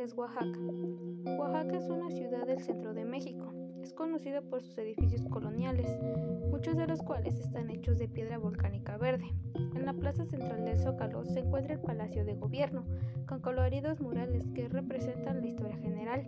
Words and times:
Oaxaca 0.00 1.76
es 1.76 1.90
una 1.90 2.08
ciudad 2.10 2.46
del 2.46 2.62
centro 2.62 2.94
de 2.94 3.04
México. 3.04 3.52
Es 3.82 3.92
conocida 3.92 4.40
por 4.40 4.62
sus 4.62 4.78
edificios 4.78 5.22
coloniales, 5.28 5.94
muchos 6.50 6.74
de 6.78 6.86
los 6.86 7.02
cuales 7.02 7.38
están 7.38 7.68
hechos 7.68 7.98
de 7.98 8.08
piedra 8.08 8.38
volcánica 8.38 8.96
verde. 8.96 9.30
En 9.74 9.84
la 9.84 9.92
plaza 9.92 10.24
central 10.24 10.64
del 10.64 10.78
Zócalo 10.78 11.26
se 11.26 11.40
encuentra 11.40 11.74
el 11.74 11.80
Palacio 11.80 12.24
de 12.24 12.34
Gobierno, 12.34 12.86
con 13.28 13.40
coloridos 13.40 14.00
murales 14.00 14.48
que 14.54 14.70
representan 14.70 15.42
la 15.42 15.48
historia 15.48 15.76
general. 15.76 16.26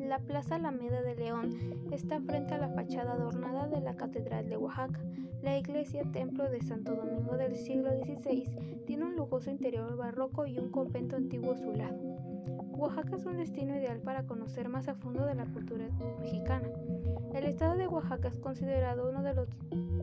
La 0.00 0.18
Plaza 0.18 0.56
Alameda 0.56 1.00
de 1.02 1.14
León 1.14 1.50
está 1.92 2.20
frente 2.22 2.54
a 2.54 2.58
la 2.58 2.70
fachada 2.70 3.12
adornada 3.12 3.68
de 3.68 3.82
la 3.82 3.94
Catedral 3.94 4.48
de 4.48 4.56
Oaxaca. 4.56 5.00
La 5.42 5.56
iglesia 5.56 6.02
templo 6.10 6.50
de 6.50 6.60
Santo 6.60 6.96
Domingo 6.96 7.36
del 7.36 7.54
siglo 7.54 7.90
XVI 7.92 8.82
tiene 8.84 9.04
un 9.04 9.14
lujoso 9.14 9.52
interior 9.52 9.96
barroco 9.96 10.44
y 10.44 10.58
un 10.58 10.72
convento 10.72 11.14
antiguo 11.14 11.52
a 11.52 11.58
su 11.58 11.72
lado. 11.72 12.33
Oaxaca 12.76 13.14
es 13.14 13.24
un 13.24 13.36
destino 13.36 13.76
ideal 13.76 14.00
para 14.00 14.24
conocer 14.24 14.68
más 14.68 14.88
a 14.88 14.94
fondo 14.96 15.24
de 15.26 15.36
la 15.36 15.46
cultura 15.46 15.88
mexicana. 16.20 16.68
El 17.32 17.44
estado 17.44 17.76
de 17.76 17.86
Oaxaca 17.86 18.28
es 18.28 18.38
considerado 18.38 19.08
uno 19.08 19.22
de 19.22 19.32
los 19.32 19.48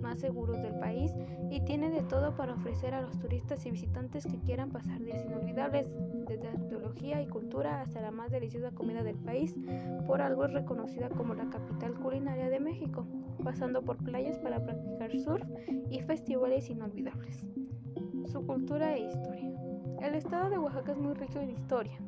más 0.00 0.20
seguros 0.20 0.62
del 0.62 0.78
país 0.78 1.12
y 1.50 1.60
tiene 1.64 1.90
de 1.90 2.02
todo 2.02 2.36
para 2.36 2.54
ofrecer 2.54 2.94
a 2.94 3.02
los 3.02 3.18
turistas 3.18 3.66
y 3.66 3.72
visitantes 3.72 4.24
que 4.24 4.38
quieran 4.38 4.70
pasar 4.70 5.00
días 5.00 5.24
inolvidables, 5.24 5.88
desde 6.28 6.46
arqueología 6.46 7.20
y 7.20 7.26
cultura 7.26 7.80
hasta 7.80 8.00
la 8.00 8.12
más 8.12 8.30
deliciosa 8.30 8.70
comida 8.70 9.02
del 9.02 9.16
país. 9.16 9.56
Por 10.06 10.22
algo 10.22 10.44
es 10.44 10.52
reconocida 10.52 11.08
como 11.08 11.34
la 11.34 11.50
capital 11.50 11.94
culinaria 11.94 12.48
de 12.50 12.60
México, 12.60 13.04
pasando 13.42 13.82
por 13.82 13.96
playas 13.96 14.38
para 14.38 14.64
practicar 14.64 15.10
surf 15.18 15.46
y 15.90 16.00
festivales 16.02 16.70
inolvidables. 16.70 17.44
Su 18.26 18.46
cultura 18.46 18.94
e 18.94 19.08
historia. 19.08 19.50
El 20.00 20.14
estado 20.14 20.50
de 20.50 20.58
Oaxaca 20.58 20.92
es 20.92 20.98
muy 20.98 21.14
rico 21.14 21.40
en 21.40 21.50
historia 21.50 21.98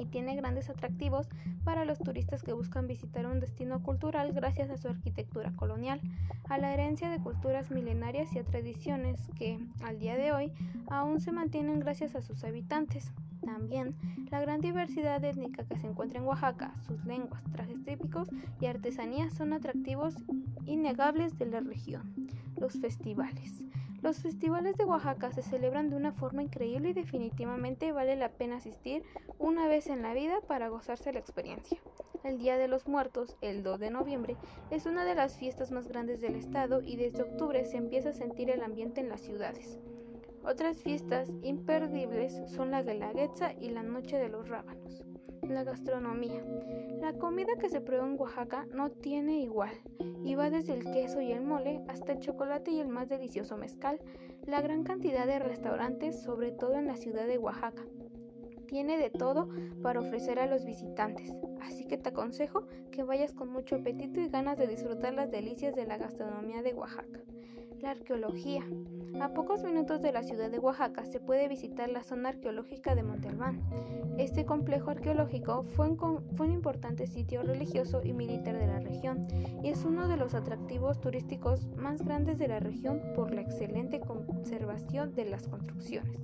y 0.00 0.06
tiene 0.06 0.36
grandes 0.36 0.70
atractivos 0.70 1.28
para 1.64 1.84
los 1.84 1.98
turistas 1.98 2.42
que 2.42 2.52
buscan 2.52 2.86
visitar 2.86 3.26
un 3.26 3.40
destino 3.40 3.82
cultural 3.82 4.32
gracias 4.32 4.70
a 4.70 4.76
su 4.76 4.88
arquitectura 4.88 5.52
colonial, 5.56 6.00
a 6.48 6.58
la 6.58 6.72
herencia 6.72 7.10
de 7.10 7.18
culturas 7.18 7.70
milenarias 7.70 8.34
y 8.34 8.38
a 8.38 8.44
tradiciones 8.44 9.20
que, 9.36 9.58
al 9.82 9.98
día 9.98 10.16
de 10.16 10.32
hoy, 10.32 10.52
aún 10.88 11.20
se 11.20 11.32
mantienen 11.32 11.80
gracias 11.80 12.14
a 12.14 12.22
sus 12.22 12.44
habitantes. 12.44 13.12
También 13.44 13.94
la 14.30 14.40
gran 14.40 14.60
diversidad 14.60 15.22
étnica 15.24 15.64
que 15.64 15.78
se 15.78 15.86
encuentra 15.86 16.18
en 16.18 16.26
Oaxaca, 16.26 16.74
sus 16.86 17.04
lenguas, 17.04 17.42
trajes 17.52 17.82
típicos 17.84 18.28
y 18.60 18.66
artesanías 18.66 19.34
son 19.34 19.52
atractivos 19.52 20.14
innegables 20.66 21.38
de 21.38 21.46
la 21.46 21.60
región. 21.60 22.14
Los 22.56 22.74
festivales. 22.74 23.62
Los 24.00 24.18
festivales 24.18 24.76
de 24.76 24.84
Oaxaca 24.84 25.32
se 25.32 25.42
celebran 25.42 25.90
de 25.90 25.96
una 25.96 26.12
forma 26.12 26.42
increíble 26.42 26.90
y 26.90 26.92
definitivamente 26.92 27.90
vale 27.90 28.14
la 28.14 28.28
pena 28.28 28.56
asistir 28.56 29.02
una 29.38 29.66
vez 29.66 29.88
en 29.88 30.02
la 30.02 30.14
vida 30.14 30.40
para 30.46 30.68
gozarse 30.68 31.12
la 31.12 31.18
experiencia. 31.18 31.80
El 32.22 32.38
Día 32.38 32.56
de 32.58 32.68
los 32.68 32.86
Muertos, 32.86 33.36
el 33.40 33.64
2 33.64 33.80
de 33.80 33.90
noviembre, 33.90 34.36
es 34.70 34.86
una 34.86 35.04
de 35.04 35.16
las 35.16 35.36
fiestas 35.36 35.72
más 35.72 35.88
grandes 35.88 36.20
del 36.20 36.36
estado 36.36 36.80
y 36.80 36.94
desde 36.94 37.22
octubre 37.22 37.64
se 37.64 37.76
empieza 37.76 38.10
a 38.10 38.14
sentir 38.14 38.50
el 38.50 38.62
ambiente 38.62 39.00
en 39.00 39.08
las 39.08 39.20
ciudades. 39.20 39.80
Otras 40.44 40.76
fiestas 40.78 41.30
imperdibles 41.42 42.40
son 42.46 42.70
la 42.70 42.82
Guelaguetza 42.82 43.52
y 43.54 43.70
la 43.70 43.82
Noche 43.82 44.16
de 44.16 44.28
los 44.28 44.48
Rábanos. 44.48 45.07
La 45.48 45.64
gastronomía. 45.64 46.44
La 47.00 47.14
comida 47.14 47.56
que 47.58 47.70
se 47.70 47.80
prueba 47.80 48.06
en 48.06 48.20
Oaxaca 48.20 48.66
no 48.74 48.90
tiene 48.90 49.40
igual 49.40 49.72
y 50.22 50.34
va 50.34 50.50
desde 50.50 50.74
el 50.74 50.84
queso 50.84 51.22
y 51.22 51.32
el 51.32 51.40
mole 51.40 51.80
hasta 51.88 52.12
el 52.12 52.20
chocolate 52.20 52.70
y 52.70 52.80
el 52.80 52.88
más 52.88 53.08
delicioso 53.08 53.56
mezcal. 53.56 53.98
La 54.44 54.60
gran 54.60 54.84
cantidad 54.84 55.26
de 55.26 55.38
restaurantes, 55.38 56.20
sobre 56.22 56.52
todo 56.52 56.74
en 56.74 56.86
la 56.86 56.96
ciudad 56.96 57.26
de 57.26 57.38
Oaxaca. 57.38 57.82
Tiene 58.66 58.98
de 58.98 59.08
todo 59.08 59.48
para 59.82 60.00
ofrecer 60.00 60.38
a 60.38 60.46
los 60.46 60.66
visitantes, 60.66 61.32
así 61.62 61.86
que 61.86 61.96
te 61.96 62.10
aconsejo 62.10 62.66
que 62.90 63.02
vayas 63.02 63.32
con 63.32 63.48
mucho 63.48 63.76
apetito 63.76 64.20
y 64.20 64.28
ganas 64.28 64.58
de 64.58 64.66
disfrutar 64.66 65.14
las 65.14 65.30
delicias 65.30 65.74
de 65.74 65.86
la 65.86 65.96
gastronomía 65.96 66.62
de 66.62 66.74
Oaxaca. 66.74 67.20
La 67.80 67.92
arqueología. 67.92 68.66
A 69.20 69.30
pocos 69.30 69.64
minutos 69.64 70.00
de 70.00 70.12
la 70.12 70.22
ciudad 70.22 70.50
de 70.50 70.58
Oaxaca 70.58 71.04
se 71.04 71.18
puede 71.18 71.48
visitar 71.48 71.88
la 71.88 72.02
zona 72.02 72.28
arqueológica 72.28 72.94
de 72.94 73.02
Monte 73.02 73.28
Albán. 73.28 73.60
Este 74.16 74.44
complejo 74.44 74.90
arqueológico 74.90 75.64
fue 75.64 75.88
un, 75.88 75.96
fue 76.36 76.46
un, 76.46 76.52
importante 76.52 77.06
sitio 77.06 77.42
religioso 77.42 78.00
y 78.04 78.12
militar 78.12 78.56
de 78.58 78.66
la 78.66 78.78
región 78.78 79.26
y 79.62 79.70
es 79.70 79.84
uno 79.84 80.06
de 80.06 80.16
los 80.16 80.34
atractivos 80.34 81.00
turísticos 81.00 81.66
más 81.76 82.04
grandes 82.04 82.38
de 82.38 82.48
la 82.48 82.60
región 82.60 83.00
por 83.16 83.34
la 83.34 83.40
excelente 83.40 83.98
conservación 83.98 85.14
de 85.14 85.24
las 85.24 85.48
construcciones. 85.48 86.16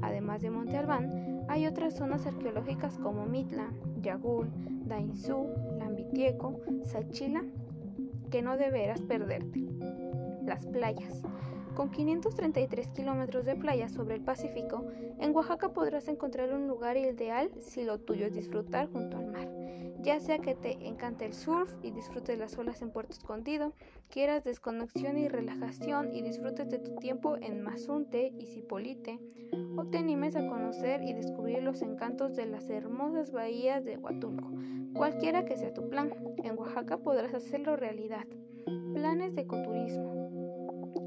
Además 0.00 0.42
de 0.42 0.50
Monte 0.50 0.76
Albán, 0.76 1.44
hay 1.48 1.66
otras 1.66 1.94
zonas 1.94 2.26
arqueológicas 2.26 2.98
como 2.98 3.26
Mitla, 3.26 3.72
Yagul, 4.00 4.50
Dainzú, 4.86 5.48
Lambitieco, 5.78 6.60
Sachila, 6.84 7.44
que 8.30 8.42
no 8.42 8.56
deberás 8.56 9.00
perderte. 9.02 9.62
Las 10.44 10.66
playas. 10.66 11.22
Con 11.74 11.90
533 11.90 12.88
kilómetros 12.88 13.46
de 13.46 13.56
playa 13.56 13.88
sobre 13.88 14.16
el 14.16 14.20
Pacífico, 14.20 14.84
en 15.18 15.34
Oaxaca 15.34 15.72
podrás 15.72 16.06
encontrar 16.08 16.52
un 16.52 16.68
lugar 16.68 16.98
ideal 16.98 17.50
si 17.60 17.82
lo 17.82 17.98
tuyo 17.98 18.26
es 18.26 18.34
disfrutar 18.34 18.90
junto 18.92 19.16
al 19.16 19.26
mar. 19.26 19.48
Ya 20.02 20.20
sea 20.20 20.38
que 20.38 20.54
te 20.54 20.86
encante 20.86 21.24
el 21.24 21.32
surf 21.32 21.72
y 21.82 21.92
disfrutes 21.92 22.38
las 22.38 22.58
olas 22.58 22.82
en 22.82 22.90
Puerto 22.90 23.12
Escondido, 23.12 23.72
quieras 24.10 24.44
desconexión 24.44 25.16
y 25.16 25.28
relajación 25.28 26.14
y 26.14 26.22
disfrutes 26.22 26.68
de 26.68 26.78
tu 26.78 26.96
tiempo 26.96 27.36
en 27.36 27.62
Mazunte 27.62 28.34
y 28.36 28.46
Cipolite, 28.46 29.18
o 29.76 29.84
te 29.86 29.98
animes 29.98 30.36
a 30.36 30.46
conocer 30.46 31.02
y 31.02 31.14
descubrir 31.14 31.62
los 31.62 31.80
encantos 31.80 32.36
de 32.36 32.46
las 32.46 32.68
hermosas 32.68 33.30
bahías 33.30 33.84
de 33.84 33.96
Huatulco. 33.96 34.50
Cualquiera 34.92 35.44
que 35.44 35.56
sea 35.56 35.72
tu 35.72 35.88
plan, 35.88 36.12
en 36.42 36.58
Oaxaca 36.58 36.98
podrás 36.98 37.32
hacerlo 37.32 37.76
realidad. 37.76 38.26
Planes 38.92 39.34
de 39.34 39.42
ecoturismo. 39.42 40.21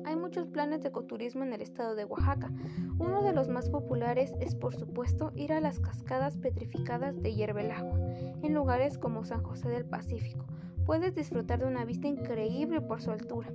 Hay 0.06 0.16
muchos 0.16 0.46
planes 0.48 0.84
de 0.84 0.90
ecoturismo 0.90 1.44
en 1.44 1.54
el 1.54 1.62
estado 1.62 1.96
de 1.96 2.06
Oaxaca. 2.06 2.52
Uno 3.00 3.24
de 3.24 3.34
los 3.34 3.50
más 3.50 3.70
populares 3.70 4.36
es, 4.40 4.54
por 4.54 4.76
supuesto, 4.76 5.32
ir 5.36 5.52
a 5.52 5.60
las 5.60 5.80
cascadas 5.80 6.38
petrificadas 6.38 7.20
de 7.24 7.34
Hierve 7.34 7.66
el 7.66 7.72
Agua, 7.72 8.00
en 8.44 8.54
lugares 8.54 9.00
como 9.00 9.26
San 9.26 9.42
José 9.42 9.68
del 9.70 9.86
Pacífico. 9.86 10.46
Puedes 10.86 11.16
disfrutar 11.16 11.60
de 11.60 11.66
una 11.66 11.86
vista 11.86 12.08
increíble 12.08 12.82
por 12.82 13.02
su 13.02 13.10
altura, 13.10 13.52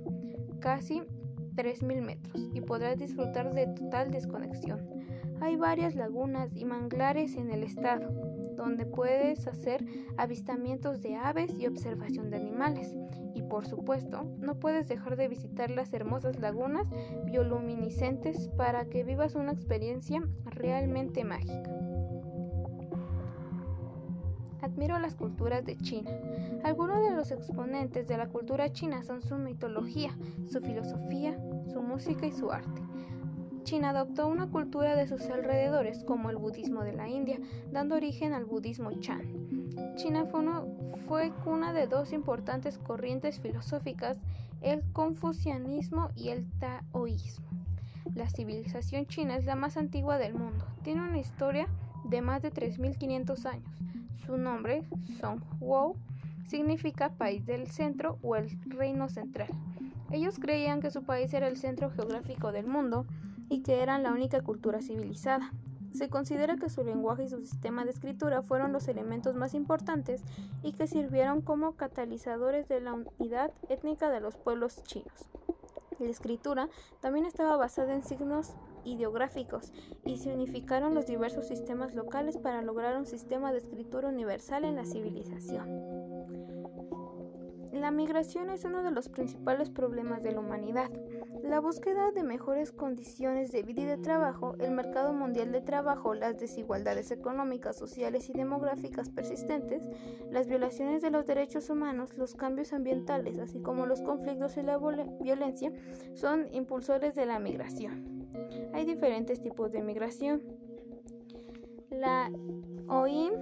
casi 0.59 1.03
3.000 1.55 2.01
metros, 2.01 2.49
y 2.53 2.59
podrás 2.59 2.97
disfrutar 2.97 3.53
de 3.53 3.67
total 3.67 4.11
desconexión. 4.11 4.89
Hay 5.39 5.55
varias 5.55 5.95
lagunas 5.95 6.53
y 6.53 6.65
manglares 6.65 7.37
en 7.37 7.49
el 7.51 7.63
estado, 7.63 8.11
donde 8.55 8.85
puedes 8.85 9.47
hacer 9.47 9.85
avistamientos 10.17 11.01
de 11.01 11.15
aves 11.15 11.51
y 11.57 11.67
observación 11.67 12.29
de 12.29 12.37
animales. 12.37 12.95
Y 13.33 13.43
por 13.43 13.65
supuesto, 13.65 14.23
no 14.39 14.59
puedes 14.59 14.87
dejar 14.87 15.15
de 15.15 15.27
visitar 15.27 15.71
las 15.71 15.93
hermosas 15.93 16.39
lagunas 16.39 16.87
bioluminiscentes 17.25 18.49
para 18.57 18.85
que 18.85 19.03
vivas 19.03 19.35
una 19.35 19.51
experiencia 19.51 20.21
realmente 20.45 21.23
mágica. 21.23 21.71
Admiro 24.61 24.99
las 24.99 25.15
culturas 25.15 25.65
de 25.65 25.75
China. 25.77 26.11
Algunos 26.63 27.03
de 27.03 27.15
los 27.15 27.31
exponentes 27.31 28.07
de 28.07 28.17
la 28.17 28.27
cultura 28.27 28.71
china 28.71 29.01
son 29.03 29.21
su 29.21 29.35
mitología, 29.35 30.15
su 30.45 30.61
filosofía, 30.61 31.35
su 31.71 31.81
música 31.81 32.27
y 32.27 32.31
su 32.31 32.51
arte. 32.51 32.90
China 33.63 33.91
adoptó 33.91 34.27
una 34.27 34.47
cultura 34.47 34.95
de 34.95 35.07
sus 35.07 35.29
alrededores, 35.29 36.03
como 36.03 36.29
el 36.29 36.37
budismo 36.37 36.83
de 36.83 36.93
la 36.93 37.07
India, 37.07 37.39
dando 37.71 37.95
origen 37.95 38.33
al 38.33 38.45
budismo 38.45 38.91
Chan. 38.99 39.21
China 39.95 40.25
fue, 40.25 40.43
fue 41.07 41.31
cuna 41.43 41.73
de 41.73 41.87
dos 41.87 42.11
importantes 42.11 42.77
corrientes 42.77 43.39
filosóficas, 43.39 44.19
el 44.61 44.81
confucianismo 44.93 46.09
y 46.15 46.29
el 46.29 46.49
taoísmo. 46.59 47.45
La 48.15 48.29
civilización 48.29 49.05
china 49.05 49.37
es 49.37 49.45
la 49.45 49.55
más 49.55 49.77
antigua 49.77 50.17
del 50.17 50.33
mundo. 50.33 50.65
Tiene 50.83 51.01
una 51.01 51.19
historia 51.19 51.67
de 52.03 52.21
más 52.21 52.41
de 52.41 52.51
3.500 52.51 53.45
años. 53.45 53.77
Su 54.25 54.37
nombre, 54.37 54.83
Songhuo, 55.19 55.95
significa 56.45 57.13
país 57.13 57.45
del 57.45 57.67
centro 57.67 58.17
o 58.21 58.35
el 58.35 58.59
reino 58.65 59.07
central. 59.07 59.49
Ellos 60.11 60.39
creían 60.39 60.81
que 60.81 60.91
su 60.91 61.03
país 61.03 61.33
era 61.33 61.47
el 61.47 61.55
centro 61.55 61.89
geográfico 61.89 62.51
del 62.51 62.67
mundo 62.67 63.05
y 63.51 63.63
que 63.63 63.83
eran 63.83 64.01
la 64.01 64.13
única 64.13 64.41
cultura 64.41 64.81
civilizada. 64.81 65.51
Se 65.93 66.09
considera 66.09 66.55
que 66.55 66.69
su 66.69 66.85
lenguaje 66.85 67.25
y 67.25 67.29
su 67.29 67.41
sistema 67.41 67.83
de 67.83 67.91
escritura 67.91 68.41
fueron 68.41 68.71
los 68.71 68.87
elementos 68.87 69.35
más 69.35 69.53
importantes 69.53 70.23
y 70.63 70.71
que 70.71 70.87
sirvieron 70.87 71.41
como 71.41 71.73
catalizadores 71.73 72.69
de 72.69 72.79
la 72.79 72.93
unidad 72.93 73.51
étnica 73.67 74.09
de 74.09 74.21
los 74.21 74.37
pueblos 74.37 74.81
chinos. 74.83 75.29
La 75.99 76.07
escritura 76.07 76.69
también 77.01 77.25
estaba 77.25 77.57
basada 77.57 77.93
en 77.93 78.03
signos 78.03 78.55
ideográficos 78.85 79.73
y 80.05 80.17
se 80.17 80.33
unificaron 80.33 80.95
los 80.95 81.05
diversos 81.05 81.47
sistemas 81.47 81.93
locales 81.93 82.37
para 82.37 82.61
lograr 82.61 82.97
un 82.97 83.05
sistema 83.05 83.51
de 83.51 83.57
escritura 83.57 84.07
universal 84.07 84.63
en 84.63 84.77
la 84.77 84.85
civilización. 84.85 86.01
La 87.73 87.91
migración 87.91 88.49
es 88.49 88.63
uno 88.63 88.81
de 88.81 88.91
los 88.91 89.09
principales 89.09 89.69
problemas 89.69 90.23
de 90.23 90.31
la 90.31 90.39
humanidad. 90.39 90.89
La 91.43 91.59
búsqueda 91.59 92.11
de 92.11 92.23
mejores 92.23 92.71
condiciones 92.71 93.51
de 93.51 93.63
vida 93.63 93.81
y 93.81 93.85
de 93.85 93.97
trabajo, 93.97 94.55
el 94.59 94.71
mercado 94.71 95.13
mundial 95.13 95.51
de 95.51 95.61
trabajo, 95.61 96.13
las 96.13 96.37
desigualdades 96.37 97.11
económicas, 97.11 97.77
sociales 97.77 98.29
y 98.29 98.33
demográficas 98.33 99.09
persistentes, 99.09 99.89
las 100.29 100.47
violaciones 100.47 101.01
de 101.01 101.09
los 101.09 101.25
derechos 101.25 101.69
humanos, 101.69 102.15
los 102.17 102.35
cambios 102.35 102.73
ambientales, 102.73 103.39
así 103.39 103.59
como 103.59 103.85
los 103.85 104.01
conflictos 104.01 104.57
y 104.57 104.63
la 104.63 104.77
violencia, 105.21 105.71
son 106.13 106.47
impulsores 106.53 107.15
de 107.15 107.25
la 107.25 107.39
migración. 107.39 108.27
Hay 108.73 108.85
diferentes 108.85 109.41
tipos 109.41 109.71
de 109.71 109.81
migración. 109.81 110.43
La 111.89 112.31
OIM 112.87 113.33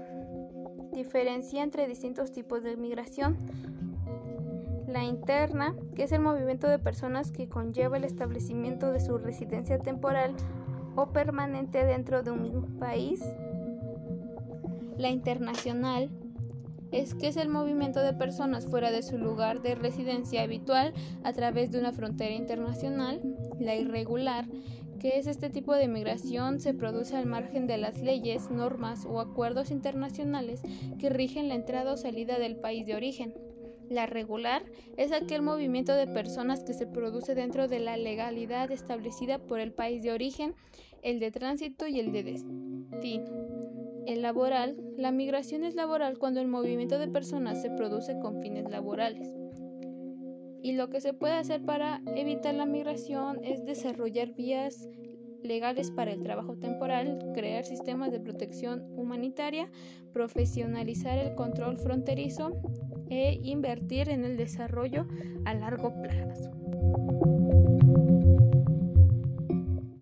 diferencia 0.91 1.63
entre 1.63 1.87
distintos 1.87 2.31
tipos 2.31 2.63
de 2.63 2.75
migración 2.75 3.37
la 4.89 5.03
interna, 5.03 5.75
que 5.95 6.03
es 6.03 6.11
el 6.11 6.21
movimiento 6.21 6.67
de 6.67 6.79
personas 6.79 7.31
que 7.31 7.47
conlleva 7.47 7.97
el 7.97 8.03
establecimiento 8.03 8.91
de 8.91 8.99
su 8.99 9.17
residencia 9.17 9.79
temporal 9.79 10.35
o 10.95 11.07
permanente 11.11 11.85
dentro 11.85 12.23
de 12.23 12.31
un 12.31 12.41
mismo 12.41 12.67
país. 12.79 13.23
La 14.97 15.09
internacional 15.09 16.09
es 16.91 17.13
que 17.13 17.27
es 17.27 17.37
el 17.37 17.49
movimiento 17.49 18.01
de 18.01 18.13
personas 18.13 18.65
fuera 18.65 18.91
de 18.91 19.03
su 19.03 19.17
lugar 19.17 19.61
de 19.61 19.75
residencia 19.75 20.41
habitual 20.41 20.93
a 21.23 21.33
través 21.33 21.71
de 21.71 21.79
una 21.79 21.91
frontera 21.91 22.33
internacional. 22.33 23.21
La 23.59 23.75
irregular, 23.75 24.45
que 24.99 25.17
es 25.19 25.27
este 25.27 25.49
tipo 25.49 25.73
de 25.75 25.87
migración, 25.87 26.59
se 26.59 26.73
produce 26.73 27.15
al 27.15 27.27
margen 27.27 27.67
de 27.67 27.77
las 27.77 28.01
leyes, 28.01 28.49
normas 28.49 29.05
o 29.05 29.19
acuerdos 29.19 29.71
internacionales 29.71 30.61
que 30.97 31.09
rigen 31.09 31.47
la 31.47 31.55
entrada 31.55 31.93
o 31.93 31.97
salida 31.97 32.39
del 32.39 32.55
país 32.55 32.85
de 32.85 32.95
origen. 32.95 33.33
La 33.89 34.05
regular 34.05 34.63
es 34.97 35.11
aquel 35.11 35.41
movimiento 35.41 35.95
de 35.95 36.05
personas 36.05 36.63
que 36.63 36.73
se 36.73 36.85
produce 36.85 37.33
dentro 37.33 37.67
de 37.67 37.79
la 37.79 37.97
legalidad 37.97 38.71
establecida 38.71 39.39
por 39.39 39.59
el 39.59 39.71
país 39.71 40.03
de 40.03 40.11
origen, 40.11 40.53
el 41.01 41.19
de 41.19 41.31
tránsito 41.31 41.87
y 41.87 41.99
el 41.99 42.11
de 42.11 42.23
destino. 42.23 43.49
El 44.05 44.21
laboral, 44.21 44.75
la 44.97 45.11
migración 45.11 45.63
es 45.63 45.75
laboral 45.75 46.17
cuando 46.17 46.39
el 46.39 46.47
movimiento 46.47 46.99
de 46.99 47.07
personas 47.07 47.61
se 47.61 47.69
produce 47.71 48.19
con 48.19 48.41
fines 48.41 48.69
laborales. 48.69 49.27
Y 50.61 50.73
lo 50.73 50.89
que 50.89 51.01
se 51.01 51.13
puede 51.13 51.33
hacer 51.33 51.63
para 51.63 52.01
evitar 52.15 52.53
la 52.53 52.65
migración 52.65 53.43
es 53.43 53.65
desarrollar 53.65 54.33
vías 54.33 54.87
legales 55.43 55.91
para 55.91 56.11
el 56.11 56.23
trabajo 56.23 56.55
temporal, 56.57 57.19
crear 57.33 57.65
sistemas 57.65 58.11
de 58.11 58.19
protección 58.19 58.83
humanitaria, 58.95 59.69
profesionalizar 60.13 61.17
el 61.17 61.35
control 61.35 61.77
fronterizo, 61.77 62.51
e 63.09 63.39
invertir 63.43 64.09
en 64.09 64.23
el 64.23 64.37
desarrollo 64.37 65.07
a 65.45 65.53
largo 65.53 65.93
plazo. 66.01 66.51